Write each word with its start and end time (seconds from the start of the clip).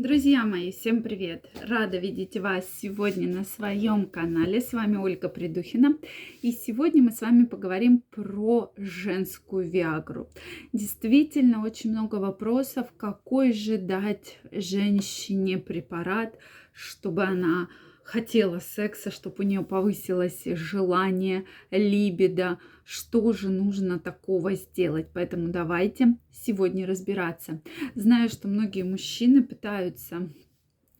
Друзья 0.00 0.46
мои, 0.46 0.72
всем 0.72 1.02
привет! 1.02 1.46
Рада 1.60 1.98
видеть 1.98 2.34
вас 2.38 2.64
сегодня 2.80 3.28
на 3.28 3.44
своем 3.44 4.06
канале. 4.06 4.62
С 4.62 4.72
вами 4.72 4.96
Ольга 4.96 5.28
Придухина. 5.28 5.98
И 6.40 6.52
сегодня 6.52 7.02
мы 7.02 7.10
с 7.10 7.20
вами 7.20 7.44
поговорим 7.44 8.02
про 8.10 8.72
женскую 8.78 9.68
Виагру. 9.68 10.30
Действительно, 10.72 11.62
очень 11.62 11.90
много 11.90 12.14
вопросов, 12.14 12.86
какой 12.96 13.52
же 13.52 13.76
дать 13.76 14.38
женщине 14.50 15.58
препарат, 15.58 16.34
чтобы 16.72 17.24
она 17.24 17.68
хотела 18.10 18.58
секса, 18.58 19.12
чтобы 19.12 19.36
у 19.38 19.42
нее 19.44 19.62
повысилось 19.62 20.42
желание, 20.44 21.44
либидо, 21.70 22.58
что 22.84 23.32
же 23.32 23.50
нужно 23.50 24.00
такого 24.00 24.54
сделать. 24.54 25.06
Поэтому 25.14 25.48
давайте 25.48 26.16
сегодня 26.32 26.88
разбираться. 26.88 27.62
Знаю, 27.94 28.28
что 28.28 28.48
многие 28.48 28.82
мужчины 28.82 29.44
пытаются 29.44 30.28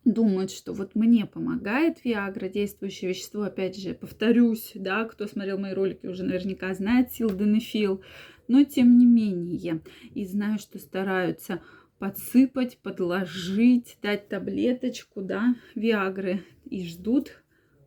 думают, 0.05 0.53
что 0.53 0.73
вот 0.73 0.95
мне 0.95 1.27
помогает 1.27 2.05
Виагра, 2.05 2.49
действующее 2.49 3.11
вещество, 3.11 3.43
опять 3.43 3.77
же, 3.77 3.93
повторюсь, 3.93 4.73
да, 4.77 5.05
кто 5.05 5.27
смотрел 5.27 5.59
мои 5.59 5.75
ролики, 5.75 6.07
уже 6.07 6.23
наверняка 6.23 6.73
знает 6.75 7.13
силденефил, 7.13 8.03
но 8.47 8.65
тем 8.65 8.97
не 8.99 9.05
менее, 9.05 9.83
и 10.15 10.25
знаю, 10.25 10.59
что 10.59 10.79
стараются 10.79 11.61
подсыпать, 12.01 12.79
подложить, 12.79 13.99
дать 14.03 14.29
таблеточку, 14.29 15.21
да, 15.21 15.55
Виагры 15.75 16.43
и 16.65 16.83
ждут 16.85 17.45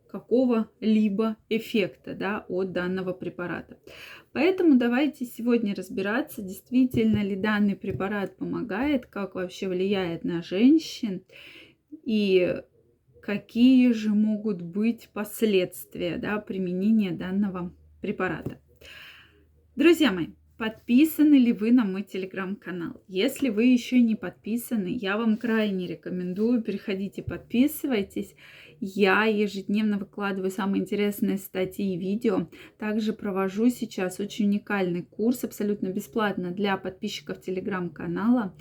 какого-либо 0.08 1.36
эффекта 1.48 2.14
да, 2.14 2.46
от 2.48 2.70
данного 2.70 3.12
препарата. 3.12 3.76
Поэтому 4.32 4.78
давайте 4.78 5.26
сегодня 5.26 5.74
разбираться, 5.74 6.42
действительно 6.42 7.24
ли 7.24 7.34
данный 7.34 7.74
препарат 7.74 8.36
помогает, 8.36 9.06
как 9.06 9.34
вообще 9.34 9.66
влияет 9.66 10.22
на 10.22 10.42
женщин 10.42 11.24
и 11.90 12.62
какие 13.20 13.90
же 13.90 14.10
могут 14.10 14.62
быть 14.62 15.08
последствия 15.12 16.18
да, 16.18 16.38
применения 16.38 17.10
данного 17.10 17.74
препарата. 18.00 18.60
Друзья 19.74 20.12
мои, 20.12 20.28
Подписаны 20.56 21.34
ли 21.34 21.52
вы 21.52 21.72
на 21.72 21.84
мой 21.84 22.04
телеграм-канал? 22.04 23.02
Если 23.08 23.48
вы 23.48 23.64
еще 23.64 24.00
не 24.00 24.14
подписаны, 24.14 24.86
я 24.86 25.16
вам 25.16 25.36
крайне 25.36 25.88
рекомендую, 25.88 26.62
переходите, 26.62 27.24
подписывайтесь. 27.24 28.36
Я 28.78 29.24
ежедневно 29.24 29.98
выкладываю 29.98 30.52
самые 30.52 30.82
интересные 30.82 31.38
статьи 31.38 31.94
и 31.94 31.98
видео. 31.98 32.48
Также 32.78 33.12
провожу 33.12 33.68
сейчас 33.68 34.20
очень 34.20 34.46
уникальный 34.46 35.02
курс 35.02 35.42
абсолютно 35.42 35.88
бесплатно 35.88 36.52
для 36.52 36.76
подписчиков 36.76 37.40
телеграм-канала 37.40 38.54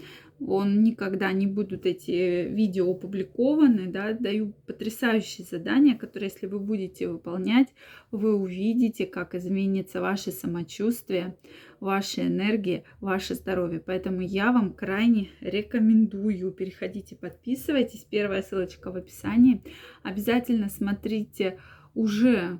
он 0.47 0.83
никогда 0.83 1.31
не 1.31 1.47
будут 1.47 1.85
эти 1.85 2.47
видео 2.47 2.91
опубликованы, 2.91 3.87
да, 3.87 4.13
даю 4.13 4.53
потрясающие 4.67 5.45
задания, 5.45 5.95
которые, 5.95 6.29
если 6.29 6.47
вы 6.47 6.59
будете 6.59 7.07
выполнять, 7.07 7.69
вы 8.11 8.35
увидите, 8.35 9.05
как 9.05 9.35
изменится 9.35 10.01
ваше 10.01 10.31
самочувствие, 10.31 11.37
ваша 11.79 12.27
энергия, 12.27 12.83
ваше 12.99 13.35
здоровье. 13.35 13.79
Поэтому 13.79 14.21
я 14.21 14.51
вам 14.51 14.73
крайне 14.73 15.29
рекомендую. 15.41 16.51
Переходите, 16.51 17.15
подписывайтесь. 17.15 18.05
Первая 18.09 18.41
ссылочка 18.41 18.91
в 18.91 18.95
описании. 18.95 19.61
Обязательно 20.03 20.69
смотрите 20.69 21.59
уже 21.93 22.59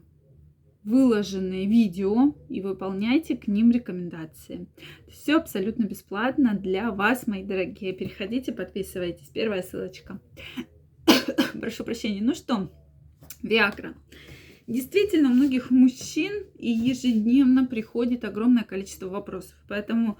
выложенные 0.83 1.65
видео 1.65 2.35
и 2.49 2.61
выполняйте 2.61 3.37
к 3.37 3.47
ним 3.47 3.71
рекомендации. 3.71 4.67
Все 5.09 5.37
абсолютно 5.37 5.83
бесплатно 5.83 6.55
для 6.55 6.91
вас, 6.91 7.27
мои 7.27 7.43
дорогие. 7.43 7.93
Переходите, 7.93 8.51
подписывайтесь. 8.51 9.29
Первая 9.29 9.61
ссылочка. 9.61 10.19
Прошу 11.59 11.83
прощения. 11.83 12.21
Ну 12.21 12.33
что, 12.33 12.71
Виагра. 13.41 13.95
Действительно, 14.67 15.29
у 15.29 15.33
многих 15.33 15.71
мужчин 15.71 16.45
и 16.57 16.69
ежедневно 16.69 17.65
приходит 17.65 18.23
огромное 18.23 18.63
количество 18.63 19.07
вопросов. 19.09 19.55
Поэтому 19.67 20.17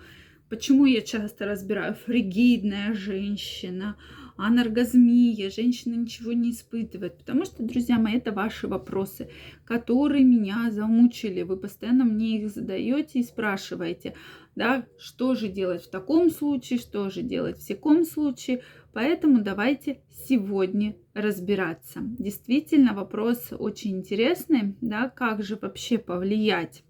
почему 0.49 0.85
я 0.85 1.01
часто 1.01 1.45
разбираю 1.45 1.95
фригидная 1.95 2.93
женщина, 2.93 3.95
аноргазмия, 4.35 5.49
женщина 5.49 5.95
ничего 5.95 6.33
не 6.33 6.51
испытывает. 6.51 7.17
Потому 7.17 7.45
что, 7.45 7.63
друзья 7.63 7.99
мои, 7.99 8.17
это 8.17 8.31
ваши 8.31 8.67
вопросы, 8.67 9.29
которые 9.65 10.23
меня 10.23 10.69
замучили. 10.71 11.43
Вы 11.43 11.57
постоянно 11.57 12.05
мне 12.05 12.39
их 12.41 12.49
задаете 12.49 13.19
и 13.19 13.23
спрашиваете, 13.23 14.15
да, 14.55 14.85
что 14.97 15.35
же 15.35 15.47
делать 15.47 15.83
в 15.83 15.89
таком 15.89 16.29
случае, 16.29 16.79
что 16.79 17.09
же 17.09 17.21
делать 17.21 17.57
в 17.57 17.61
всяком 17.61 18.05
случае. 18.05 18.61
Поэтому 18.93 19.41
давайте 19.41 20.01
сегодня 20.27 20.95
разбираться. 21.13 22.01
Действительно, 22.03 22.93
вопрос 22.93 23.51
очень 23.51 23.97
интересный, 23.97 24.75
да, 24.81 25.09
как 25.09 25.43
же 25.43 25.57
вообще 25.59 25.97
повлиять 25.97 26.83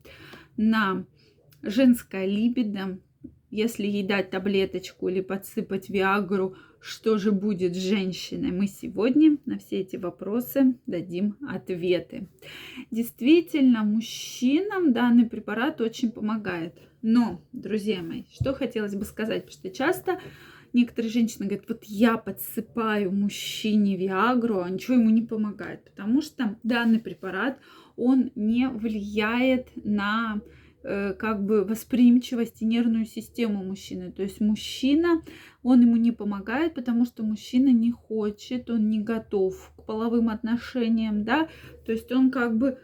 на 0.57 1.05
женское 1.61 2.25
либидо, 2.25 2.99
если 3.49 3.87
ей 3.87 4.05
дать 4.05 4.31
таблеточку 4.31 5.07
или 5.07 5.21
подсыпать 5.21 5.89
виагру, 5.89 6.55
что 6.83 7.17
же 7.17 7.31
будет 7.31 7.75
с 7.75 7.79
женщиной? 7.79 8.51
Мы 8.51 8.67
сегодня 8.67 9.37
на 9.45 9.57
все 9.57 9.79
эти 9.79 9.95
вопросы 9.95 10.75
дадим 10.85 11.37
ответы. 11.47 12.27
Действительно, 12.91 13.83
мужчинам 13.83 14.91
данный 14.91 15.25
препарат 15.25 15.79
очень 15.79 16.11
помогает. 16.11 16.75
Но, 17.01 17.41
друзья 17.53 18.01
мои, 18.03 18.23
что 18.33 18.53
хотелось 18.53 18.95
бы 18.95 19.05
сказать, 19.05 19.45
потому 19.45 19.59
что 19.59 19.69
часто 19.69 20.19
некоторые 20.73 21.11
женщины 21.11 21.45
говорят, 21.45 21.69
вот 21.69 21.83
я 21.85 22.17
подсыпаю 22.17 23.13
мужчине 23.13 23.95
Виагру, 23.95 24.59
а 24.59 24.69
ничего 24.69 24.95
ему 24.95 25.09
не 25.09 25.21
помогает, 25.21 25.85
потому 25.85 26.21
что 26.21 26.57
данный 26.63 26.99
препарат, 26.99 27.59
он 27.95 28.31
не 28.35 28.67
влияет 28.67 29.69
на 29.75 30.41
как 30.83 31.45
бы 31.45 31.63
восприимчивость 31.63 32.61
и 32.61 32.65
нервную 32.65 33.05
систему 33.05 33.63
мужчины. 33.63 34.11
То 34.11 34.21
есть 34.21 34.41
мужчина, 34.41 35.21
он 35.63 35.81
ему 35.81 35.95
не 35.95 36.11
помогает, 36.11 36.73
потому 36.73 37.05
что 37.05 37.23
мужчина 37.23 37.69
не 37.69 37.91
хочет, 37.91 38.69
он 38.69 38.89
не 38.89 38.99
готов 38.99 39.71
к 39.77 39.85
половым 39.85 40.29
отношениям, 40.29 41.23
да, 41.23 41.47
то 41.85 41.91
есть 41.91 42.11
он 42.11 42.31
как 42.31 42.57
бы 42.57 42.79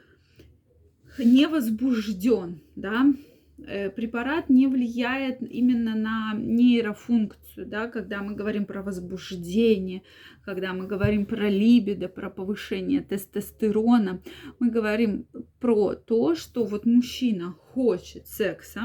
не 1.18 1.48
возбужден, 1.48 2.62
да, 2.76 3.06
Э, 3.06 3.29
препарат 3.66 4.50
не 4.50 4.68
влияет 4.68 5.42
именно 5.42 5.96
на 5.96 6.34
нейрофункцию, 6.36 7.68
да, 7.68 7.88
когда 7.88 8.22
мы 8.22 8.36
говорим 8.36 8.66
про 8.66 8.82
возбуждение, 8.82 10.04
когда 10.44 10.74
мы 10.74 10.88
говорим 10.88 11.26
про 11.26 11.50
либидо, 11.50 12.08
про 12.08 12.30
повышение 12.30 13.02
тестостерона, 13.02 14.22
мы 14.60 14.70
говорим 14.70 15.28
про 15.60 15.96
то, 15.96 16.36
что 16.36 16.64
вот 16.64 16.86
мужчина 16.86 17.52
хочет 17.52 18.28
секса, 18.28 18.82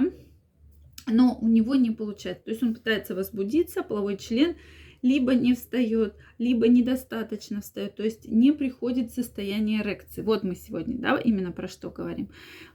но 1.07 1.39
у 1.41 1.49
него 1.49 1.75
не 1.75 1.91
получается. 1.91 2.45
То 2.45 2.51
есть 2.51 2.63
он 2.63 2.75
пытается 2.75 3.15
возбудиться, 3.15 3.83
половой 3.83 4.17
член 4.17 4.57
либо 5.05 5.35
не 5.35 5.53
встает, 5.53 6.15
либо 6.39 6.67
недостаточно 6.67 7.61
встает, 7.61 7.95
то 7.95 8.03
есть 8.03 8.27
не 8.27 8.53
приходит 8.53 9.13
состояние 9.13 9.83
эрекции. 9.83 10.23
Вот 10.23 10.45
мы 10.45 10.55
сегодня, 10.55 10.97
да, 10.97 11.19
именно 11.19 11.53
про 11.53 11.69
что 11.69 11.91
говорим. 11.91 12.31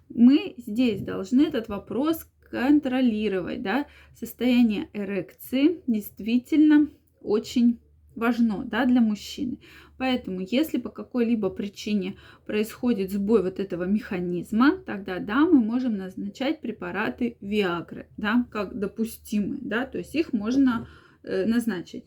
Мы 0.10 0.54
здесь 0.58 1.02
должны 1.02 1.42
этот 1.42 1.70
вопрос 1.70 2.28
контролировать, 2.52 3.64
да, 3.64 3.88
состояние 4.14 4.90
эрекции 4.94 5.82
действительно 5.88 6.90
очень 7.20 7.80
важно, 8.14 8.64
да, 8.64 8.86
для 8.86 9.02
мужчины. 9.02 9.58
Поэтому, 9.98 10.42
если 10.42 10.78
по 10.78 10.90
какой-либо 10.90 11.50
причине 11.50 12.16
происходит 12.46 13.12
сбой 13.12 13.42
вот 13.42 13.60
этого 13.60 13.86
механизма, 13.86 14.78
тогда, 14.86 15.18
да, 15.18 15.48
мы 15.48 15.60
можем 15.60 15.98
назначать 15.98 16.62
препараты 16.62 17.38
Виагры, 17.42 18.08
да, 18.18 18.46
как 18.52 18.78
допустимые, 18.78 19.62
да, 19.64 19.88
то 19.88 19.98
есть 19.98 20.14
их 20.14 20.32
можно 20.32 20.88
э, 21.24 21.46
назначить. 21.48 22.06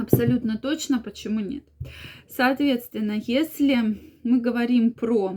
Абсолютно 0.00 0.58
точно, 0.58 1.00
почему 1.00 1.40
нет. 1.40 1.64
Соответственно, 2.28 3.20
если 3.26 3.98
мы 4.22 4.40
говорим 4.40 4.92
про, 4.92 5.36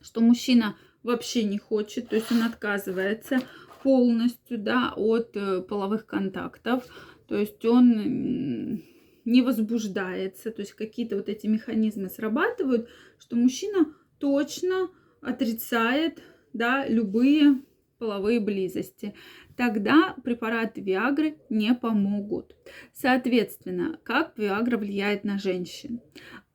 что 0.00 0.20
мужчина 0.20 0.76
вообще 1.02 1.44
не 1.44 1.58
хочет, 1.58 2.08
то 2.08 2.16
есть 2.16 2.30
он 2.30 2.42
отказывается 2.42 3.40
полностью 3.82 4.58
да, 4.58 4.92
от 4.96 5.36
э, 5.36 5.60
половых 5.62 6.06
контактов, 6.06 6.84
то 7.26 7.36
есть 7.36 7.64
он 7.64 8.82
не 9.24 9.42
возбуждается, 9.42 10.50
то 10.50 10.62
есть 10.62 10.72
какие-то 10.72 11.16
вот 11.16 11.28
эти 11.28 11.46
механизмы 11.46 12.08
срабатывают, 12.08 12.88
что 13.18 13.36
мужчина 13.36 13.86
точно 14.18 14.90
отрицает 15.20 16.22
да, 16.52 16.86
любые 16.86 17.62
половые 17.98 18.40
близости 18.40 19.14
тогда 19.56 20.14
препараты 20.24 20.80
Виагры 20.80 21.38
не 21.48 21.74
помогут. 21.74 22.56
Соответственно, 22.92 23.98
как 24.02 24.36
Виагра 24.36 24.78
влияет 24.78 25.24
на 25.24 25.38
женщин? 25.38 26.00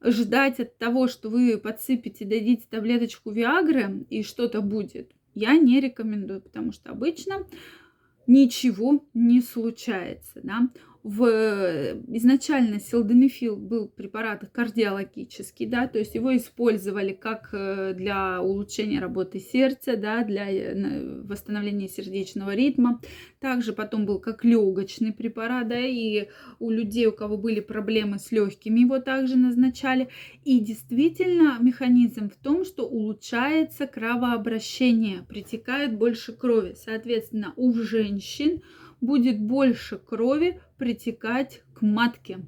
Ждать 0.02 0.60
от 0.60 0.78
того, 0.78 1.08
что 1.08 1.30
вы 1.30 1.58
подсыпете, 1.58 2.26
дадите 2.26 2.66
таблеточку 2.70 3.32
Виагры 3.32 4.06
и 4.10 4.24
что-то 4.24 4.62
будет, 4.62 5.12
я 5.36 5.58
не 5.58 5.80
рекомендую, 5.80 6.42
потому 6.42 6.72
что 6.72 6.92
обычно 6.92 7.46
ничего 8.28 9.06
не 9.14 9.42
случается. 9.42 10.40
Да? 10.44 10.70
В 11.04 11.24
изначально 12.08 12.80
силденефил 12.80 13.56
был 13.56 13.88
препарат 13.88 14.50
кардиологический, 14.52 15.66
да, 15.66 15.88
то 15.88 15.98
есть 15.98 16.14
его 16.14 16.36
использовали 16.36 17.14
как 17.14 17.50
э, 17.54 17.94
для 17.94 18.42
улучшения 18.42 19.00
работы 19.00 19.40
сердца, 19.40 19.96
да, 19.96 20.26
для 20.26 20.52
э, 20.52 21.22
восстановления 21.24 21.88
сердечного 21.88 22.54
ритма. 22.54 23.00
Также 23.40 23.72
потом 23.72 24.06
был 24.06 24.20
как 24.20 24.44
легочный 24.44 25.14
препарат, 25.14 25.70
да, 25.70 25.80
и 25.80 26.28
у 26.60 26.70
людей, 26.70 27.08
у 27.08 27.14
кого 27.14 27.38
были 27.38 27.62
проблемы 27.62 28.20
с 28.20 28.34
легкими, 28.34 28.82
его 28.82 29.00
также 29.00 29.38
назначали. 29.38 30.10
И 30.44 30.60
действительно 30.60 31.58
механизм 31.62 32.30
в 32.30 32.36
том, 32.36 32.66
что 32.66 32.86
улучшается 32.86 33.88
кровообращение, 33.88 35.24
притекает 35.30 35.98
больше 35.98 36.34
крови. 36.34 36.76
Соответственно, 36.76 37.54
у 37.56 37.72
женщин 37.72 38.62
будет 39.02 39.40
больше 39.40 39.98
крови 39.98 40.60
притекать 40.78 41.62
к 41.74 41.82
матке. 41.82 42.40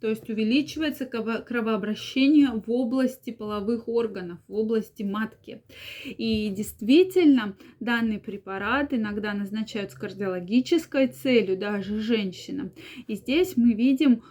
То 0.00 0.08
есть 0.08 0.30
увеличивается 0.30 1.06
кровообращение 1.06 2.50
в 2.50 2.70
области 2.70 3.32
половых 3.32 3.88
органов, 3.88 4.38
в 4.46 4.54
области 4.54 5.02
матки. 5.02 5.62
И 6.04 6.50
действительно, 6.50 7.56
данный 7.80 8.20
препарат 8.20 8.94
иногда 8.94 9.34
назначают 9.34 9.90
с 9.90 9.94
кардиологической 9.94 11.08
целью, 11.08 11.58
даже 11.58 11.98
женщинам. 11.98 12.70
И 13.08 13.16
здесь 13.16 13.56
мы 13.56 13.72
видим 13.72 14.22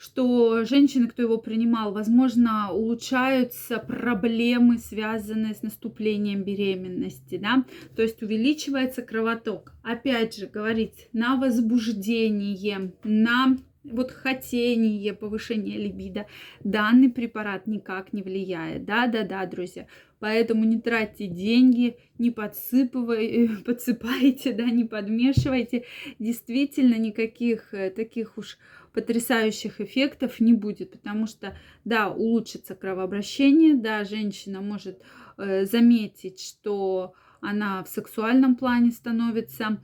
что 0.00 0.64
женщины, 0.64 1.08
кто 1.08 1.20
его 1.20 1.36
принимал, 1.36 1.92
возможно, 1.92 2.72
улучшаются 2.72 3.78
проблемы, 3.78 4.78
связанные 4.78 5.54
с 5.54 5.62
наступлением 5.62 6.42
беременности, 6.42 7.36
да, 7.36 7.66
то 7.94 8.00
есть 8.00 8.22
увеличивается 8.22 9.02
кровоток. 9.02 9.74
Опять 9.82 10.36
же, 10.36 10.46
говорить 10.46 11.08
на 11.12 11.36
возбуждение, 11.36 12.92
на 13.04 13.58
вот 13.84 14.10
хотение, 14.10 15.12
повышение 15.12 15.78
либидо, 15.78 16.26
данный 16.64 17.10
препарат 17.10 17.66
никак 17.66 18.12
не 18.12 18.22
влияет. 18.22 18.84
Да-да-да, 18.84 19.44
друзья. 19.46 19.86
Поэтому 20.18 20.64
не 20.64 20.78
тратьте 20.78 21.26
деньги, 21.26 21.96
не 22.18 22.30
подсыпывай, 22.30 23.48
подсыпайте, 23.64 24.52
да, 24.52 24.64
не 24.64 24.84
подмешивайте. 24.84 25.84
Действительно, 26.18 26.96
никаких 26.96 27.72
э, 27.72 27.90
таких 27.90 28.36
уж 28.36 28.58
потрясающих 28.92 29.80
эффектов 29.80 30.40
не 30.40 30.52
будет, 30.52 30.92
потому 30.92 31.26
что, 31.26 31.56
да, 31.84 32.08
улучшится 32.08 32.74
кровообращение, 32.74 33.74
да, 33.74 34.04
женщина 34.04 34.60
может 34.60 35.00
э, 35.36 35.64
заметить, 35.64 36.40
что 36.40 37.14
она 37.40 37.82
в 37.84 37.88
сексуальном 37.88 38.56
плане 38.56 38.90
становится 38.90 39.80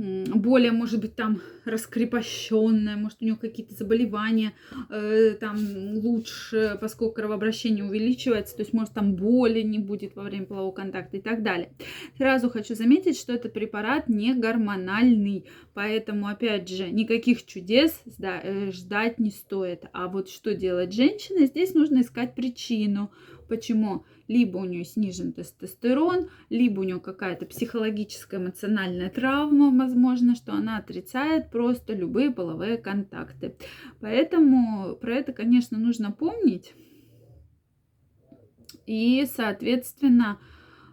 более, 0.00 0.72
может 0.72 1.00
быть, 1.00 1.14
там 1.14 1.42
раскрепощенная, 1.66 2.96
может, 2.96 3.18
у 3.20 3.24
нее 3.24 3.36
какие-то 3.36 3.74
заболевания 3.74 4.54
э, 4.88 5.32
там 5.38 5.58
лучше, 5.96 6.78
поскольку 6.80 7.14
кровообращение 7.14 7.84
увеличивается, 7.84 8.56
то 8.56 8.62
есть, 8.62 8.72
может, 8.72 8.94
там 8.94 9.14
боли 9.14 9.60
не 9.60 9.78
будет 9.78 10.16
во 10.16 10.22
время 10.22 10.46
полового 10.46 10.72
контакта 10.72 11.18
и 11.18 11.20
так 11.20 11.42
далее. 11.42 11.72
Сразу 12.16 12.48
хочу 12.48 12.74
заметить, 12.74 13.18
что 13.18 13.34
этот 13.34 13.52
препарат 13.52 14.08
не 14.08 14.34
гормональный, 14.34 15.44
поэтому, 15.74 16.28
опять 16.28 16.68
же, 16.68 16.90
никаких 16.90 17.44
чудес 17.44 18.00
э, 18.22 18.70
ждать 18.72 19.18
не 19.18 19.30
стоит. 19.30 19.84
А 19.92 20.08
вот 20.08 20.30
что 20.30 20.54
делать 20.54 20.94
женщина, 20.94 21.44
здесь 21.44 21.74
нужно 21.74 22.00
искать 22.00 22.34
причину, 22.34 23.10
почему 23.50 24.06
либо 24.28 24.58
у 24.58 24.64
нее 24.64 24.84
снижен 24.84 25.32
тестостерон, 25.32 26.30
либо 26.48 26.80
у 26.80 26.84
нее 26.84 27.00
какая-то 27.00 27.46
психологическая 27.46 28.40
эмоциональная 28.40 29.10
травма, 29.10 29.76
возможно, 29.76 30.36
что 30.36 30.52
она 30.52 30.78
отрицает 30.78 31.50
просто 31.50 31.92
любые 31.92 32.30
половые 32.30 32.78
контакты. 32.78 33.56
Поэтому 34.00 34.96
про 34.96 35.16
это, 35.16 35.32
конечно, 35.32 35.78
нужно 35.78 36.12
помнить. 36.12 36.72
И, 38.86 39.26
соответственно, 39.26 40.38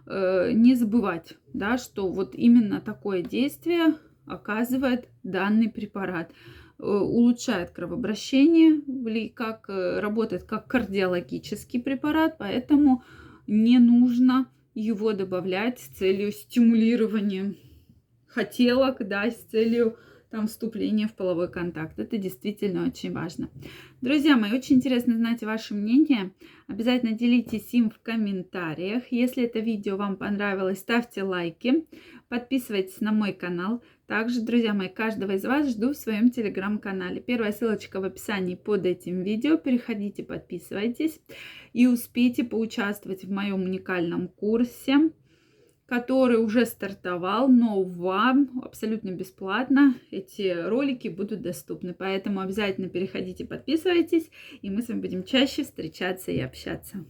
э, 0.06 0.50
не 0.52 0.74
забывать, 0.74 1.36
да, 1.54 1.78
что 1.78 2.10
вот 2.12 2.34
именно 2.34 2.80
такое 2.80 3.22
действие 3.22 3.94
оказывает 4.26 5.08
данный 5.22 5.70
препарат. 5.70 6.32
Э, 6.80 6.84
улучшает 6.84 7.70
кровообращение, 7.70 9.30
как, 9.30 9.68
э, 9.68 9.98
работает 9.98 10.44
как 10.44 10.68
кардиологический 10.68 11.82
препарат, 11.82 12.38
поэтому 12.38 13.02
не 13.48 13.78
нужно 13.78 14.46
его 14.74 15.12
добавлять 15.12 15.80
с 15.80 15.88
целью 15.88 16.30
стимулирования 16.30 17.56
хотелок, 18.28 19.06
да, 19.08 19.28
с 19.28 19.42
целью 19.50 19.96
там 20.30 20.46
вступления 20.46 21.08
в 21.08 21.14
половой 21.14 21.50
контакт. 21.50 21.98
Это 21.98 22.16
действительно 22.16 22.86
очень 22.86 23.12
важно. 23.12 23.48
Друзья 24.00 24.36
мои, 24.36 24.52
очень 24.52 24.76
интересно 24.76 25.16
знать 25.16 25.42
ваше 25.42 25.74
мнение. 25.74 26.32
Обязательно 26.68 27.12
делитесь 27.12 27.72
им 27.72 27.90
в 27.90 27.98
комментариях. 28.00 29.10
Если 29.10 29.44
это 29.44 29.58
видео 29.58 29.96
вам 29.96 30.16
понравилось, 30.16 30.78
ставьте 30.78 31.24
лайки, 31.24 31.86
подписывайтесь 32.28 33.00
на 33.00 33.10
мой 33.10 33.32
канал. 33.32 33.82
Также, 34.08 34.40
друзья 34.40 34.72
мои, 34.72 34.88
каждого 34.88 35.32
из 35.32 35.44
вас 35.44 35.68
жду 35.68 35.92
в 35.92 35.96
своем 35.96 36.30
телеграм-канале. 36.30 37.20
Первая 37.20 37.52
ссылочка 37.52 38.00
в 38.00 38.04
описании 38.04 38.54
под 38.54 38.86
этим 38.86 39.22
видео. 39.22 39.58
Переходите, 39.58 40.24
подписывайтесь 40.24 41.20
и 41.74 41.86
успейте 41.86 42.42
поучаствовать 42.42 43.24
в 43.24 43.30
моем 43.30 43.64
уникальном 43.64 44.28
курсе, 44.28 45.10
который 45.84 46.42
уже 46.42 46.64
стартовал, 46.64 47.48
но 47.48 47.82
вам 47.82 48.62
абсолютно 48.64 49.10
бесплатно 49.10 49.94
эти 50.10 50.56
ролики 50.58 51.08
будут 51.08 51.42
доступны. 51.42 51.92
Поэтому 51.92 52.40
обязательно 52.40 52.88
переходите, 52.88 53.44
подписывайтесь, 53.44 54.30
и 54.62 54.70
мы 54.70 54.80
с 54.80 54.88
вами 54.88 55.02
будем 55.02 55.22
чаще 55.22 55.64
встречаться 55.64 56.30
и 56.30 56.40
общаться. 56.40 57.04